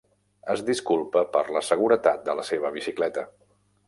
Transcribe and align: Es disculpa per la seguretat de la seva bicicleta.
Es 0.53 0.61
disculpa 0.69 1.21
per 1.35 1.43
la 1.57 1.61
seguretat 1.67 2.23
de 2.31 2.35
la 2.39 2.47
seva 2.47 2.73
bicicleta. 2.79 3.27